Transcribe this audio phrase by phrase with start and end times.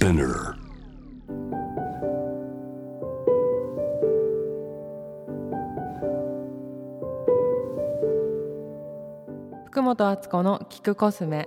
[0.00, 0.54] Spinner.
[9.66, 11.46] 福本敦子の聞くコスメ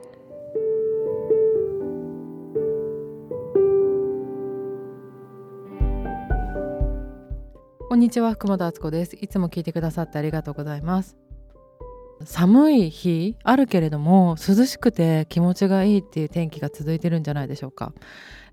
[7.89, 11.22] こんにちは福本敦子ですいつも聞いてくださってありがとうございます
[12.25, 17.93] 寒い日あるけれども涼しくて気持ちがいいっていう天気が続いてるんじゃないでしょうか。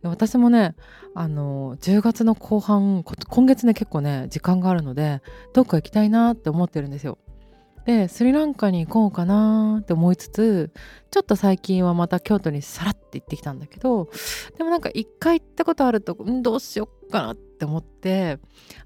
[0.02, 0.74] 私もね
[1.14, 5.20] あの10月の後半今月ね結構ね時間があるので
[5.52, 7.18] どっか行きたいなって思ってるんですよ。
[7.86, 10.70] でスリランカに行こうかなって思いつつ
[11.10, 14.10] ちょっと最近はまた京都にさらって行ってきたんだけど
[14.56, 18.38] でもなんか一回行ったことあるとどうしよっかなって思って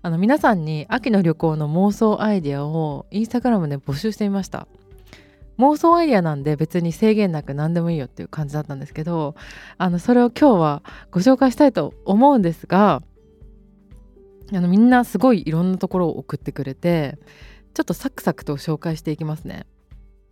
[0.02, 4.66] あの皆さんに秋の旅行の妄想アイデアをインスタグラムで募集してみました。
[5.58, 9.36] 妄想アイデアなんで別に制限なく何でもいいよっていう感じだったんですけど
[9.78, 10.82] あのそれを今日は
[11.12, 13.02] ご紹介したいと思うんですが
[14.52, 17.18] あのみんなすごいいろんなところを送ってくれて
[17.74, 19.66] ちょっとサクサクと紹介していきますね。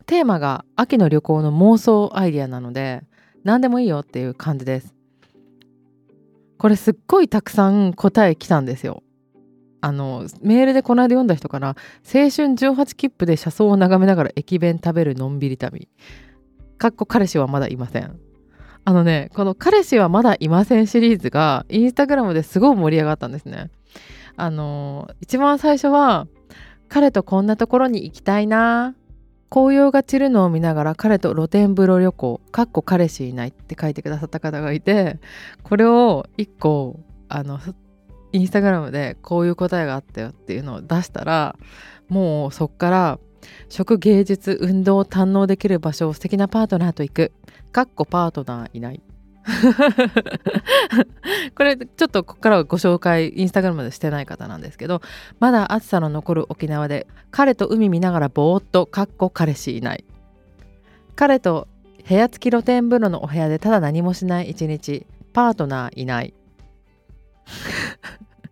[0.06, 3.02] テーマが秋の旅行の妄想アイディアなので
[3.44, 4.94] 何でもいいよっていう感じです。
[6.58, 9.02] これすっごいたくさん答え来たんですよ。
[9.80, 11.68] あのメールでこの間読んだ人から
[12.06, 15.88] 「青春18切符で車窓を眺めながら駅弁食べるのんびり旅」
[16.78, 18.16] かっこ彼氏はまだいません。
[18.84, 23.70] あのねこの「彼氏はまだいません」シリーズがインスタグラムですごい盛り上がったんですね。
[24.36, 26.28] あの一番最初は
[26.92, 28.94] 彼とこんなところに行きたいな。
[29.48, 35.18] 紅葉が散るのを見ながら彼と露天風呂旅行かっこ彼氏いないって書いてくださった方がいて
[35.62, 37.60] これを1個あの
[38.32, 41.56] インスタグラムでこういう答えがあったよっていうのを出したら
[42.08, 43.18] もうそっから
[43.68, 47.32] 食芸術運動を堪能できる場所を素敵なパートナーと行く。
[47.72, 49.02] かっこパートナーいない。
[51.56, 55.02] これちょっとここからはご紹介インスタグラムでしてない方なんですけど
[55.40, 60.04] まだ暑さの残る沖縄で彼と海見ながらぼーっとかっこ彼氏いない。
[61.14, 61.68] 彼と
[62.08, 66.34] 部屋付き露天風呂のお部屋でただ何もしない一日パートナーいない。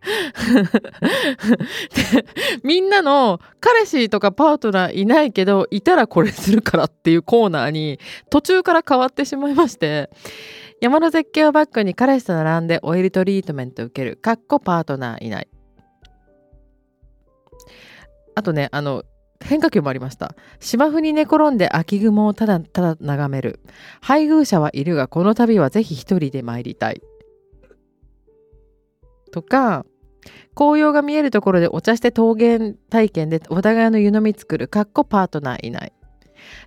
[2.64, 7.98] みんなの彼氏とかパートナーいないけどいたらこれするからっていうコーナーに
[8.30, 10.10] 途中から変わってしまいまして
[10.80, 14.16] 山の絶景をバックに彼氏と並んでオイルトリートメント受ける。
[14.16, 15.48] かっこパートナーいない。
[18.34, 19.04] あとねあの
[19.42, 20.34] 変化球もありました。
[20.58, 23.60] 芝生に寝転んで秋雲をただただ眺める。
[24.00, 27.02] 配偶者はいるがこの旅はぜひ一人で参りたい。
[29.32, 29.84] とか
[30.54, 34.66] 紅葉が見えるところでお茶して桃源体験でお互いの湯飲み作る。
[34.66, 35.92] かっこパートナーいない。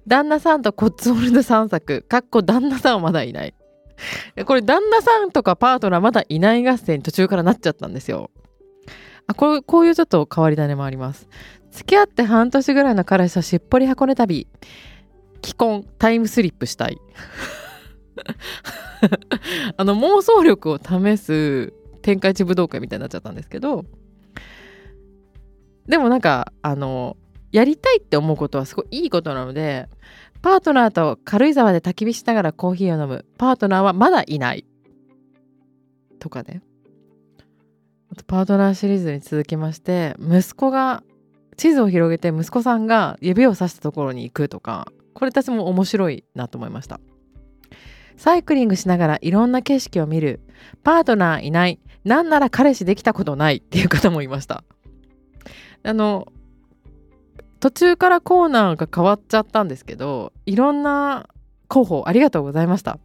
[0.05, 2.03] 旦那さんとコッツホルド散策。
[2.03, 3.55] かっこ旦那さんはまだいない。
[4.45, 8.31] これ旦那さんとかパートナーまだいない合戦途中からなっちゃったんですよ。
[9.27, 11.27] あこうこういうちょっと変わり種もあります。
[11.73, 14.47] 付き合って半年ぐらいの彼氏としっぽり箱根旅
[15.43, 16.99] 既婚タイムスリップしたい
[19.75, 23.85] あの妄想力を試す天下一武道会みたいになっちゃったんですけど
[25.87, 27.17] でもなんかあの
[27.51, 29.89] やりたいって思うことはすごいいいことなので
[30.43, 33.25] パートナーと軽井沢で焚き火しながらコーヒーを飲む。
[33.37, 34.65] パートナーはまだいない。
[36.19, 36.61] とかね。
[38.11, 41.01] あとパートナーシリーズに続きまして息子が
[41.55, 44.91] 地図を広げて息子さんが指をさしたところに行くとか。
[45.13, 46.99] これ私も面白いなと思いました。
[48.17, 50.41] サイクリングしながらいろんな景色を見る。
[50.83, 51.79] パートナーいない。
[52.03, 54.65] なんなら彼氏できたことないっていう方もいました。
[55.83, 56.27] あの
[57.63, 61.29] 途中からコーナーが変わっちゃったんですけどいろんな
[61.69, 62.99] 候補ありがとうございました。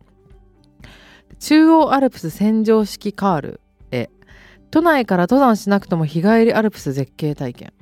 [1.39, 3.61] 中央アルプス洗浄式カール
[3.93, 4.11] へ。
[4.73, 7.73] 都内から登山しなくとも日帰りアルプス絶景体験。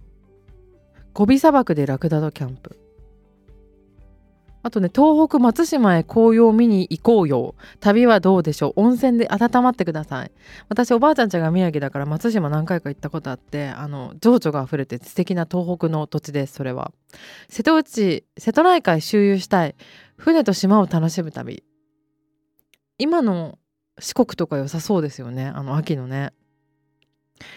[1.15, 2.79] ゴビ砂漠でラクダとキャンプ。
[4.67, 7.55] あとね東北松島へ紅葉を見に行こうよ。
[7.79, 8.73] 旅はどうでしょう。
[8.75, 10.33] 温泉で温まってください。
[10.69, 16.91] 私おばあちゃんちゃんが宮城だから松島何回か行ったことあってあの情緒が溢れて素敵な東北の土地ですそれは。
[17.49, 19.77] 瀬戸内瀬戸内海周遊したい。
[20.17, 21.63] 船と島を楽しむ旅。
[22.99, 23.61] 今の
[24.01, 25.47] 四国とか良さそうですよね。
[25.47, 26.33] あの秋のね。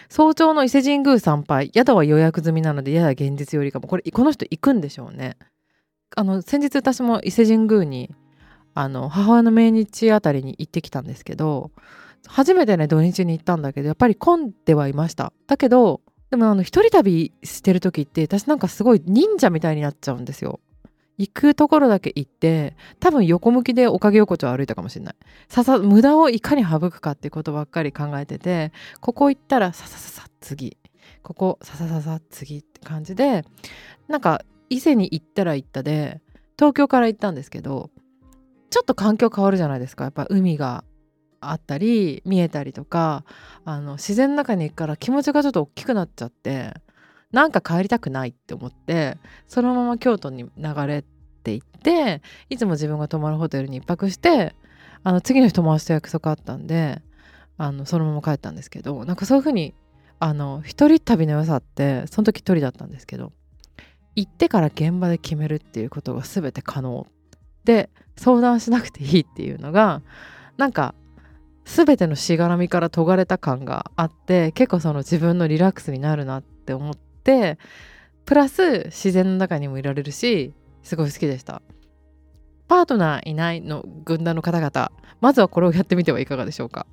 [0.08, 1.72] 早朝の伊勢神宮参拝。
[1.74, 3.88] 宿は予約済みなのでやや現実よりかも。
[3.88, 5.36] これこの人行くんでしょうね。
[6.16, 8.10] あの先日私も伊勢神宮に
[8.74, 11.70] あの母親の命日あたりに行ってきたんですけど
[12.26, 15.32] 初めてね土日に行ったんだけどやっぱり混んではいました。
[15.46, 20.60] だけどでもあの一人旅してる時って私なんかすごい忍者みたいになっちゃうんですよ。
[21.18, 25.14] 行くところだけ行って多分横向きでおかげ横丁を歩いたかもしれない。
[25.48, 30.76] ささ無駄をいかに省くかってことばっかり考えててここ行ったらささささ次。
[31.22, 33.44] ここささささ次って感じで
[34.08, 36.22] なんか伊勢に行ったら行ったで
[36.56, 37.90] 東京から行ったんですけど
[38.70, 40.04] ちょっと環境変わるじゃないですか。
[40.04, 40.84] やっぱ海が
[41.40, 43.24] あったり見えたりとか
[43.64, 46.74] あの自然の中に行くから気持ちがちょっと大きくなっちゃって
[47.32, 51.04] なんか帰りたくないって思ってそのまま京都に流れ
[51.42, 52.20] ていって
[52.50, 54.54] いつも自分が泊まるホテルに1泊して
[55.02, 57.00] あの次の日友達と約束あったんで
[57.56, 59.74] あのそのまま帰ったんですけどなんかそういう風に
[60.18, 63.32] あの一人旅の良さってその時一人だったんですけど
[64.16, 67.06] 行ってから現場で決めるっていうことが全て可能。
[67.64, 70.02] で相談しなくていいっていうのが
[70.56, 70.94] なんか
[71.64, 77.58] 全てのしがらみから研がれた感があって結構その自分のリラックスになるなって思って
[78.24, 81.62] プラス自然の中にもいられるしすごい好きでした。
[82.66, 86.86] パートナーいないの軍団の方々まずはこれをやってみてはいかがでしょうか。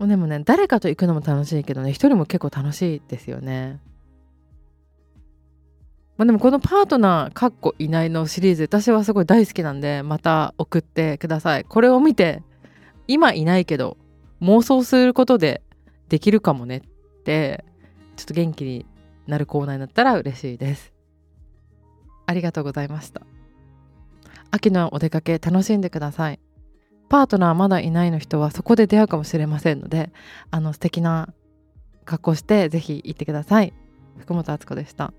[0.00, 3.80] でもね誰かと行くのも楽しいけどね一人も結構楽しいですよね。
[6.20, 11.64] まあ、でもこのパートナーかっこいないのシリーズ私はすごい大好きなんでまた送ってください。
[11.64, 12.42] これを見て
[13.08, 13.96] 今いないけど
[14.42, 15.62] 妄想することで
[16.10, 17.64] できるかもねって
[18.16, 18.84] ちょっと元気に
[19.28, 20.92] なるコーナーになったら嬉しいです。
[22.26, 23.22] ありがとうございました。
[24.50, 26.40] 秋のお出かけ楽しんでください。
[27.08, 30.12] パートナーまだいないの人はそこで出会うかもしれませんので
[30.50, 31.32] あの素敵な
[32.04, 33.72] 格好してぜひ行ってください。
[34.18, 35.14] 福本敦子でした。